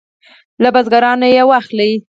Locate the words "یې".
1.35-1.43